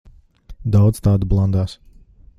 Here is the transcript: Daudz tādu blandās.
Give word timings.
Daudz 0.75 1.03
tādu 1.09 1.31
blandās. 1.35 1.77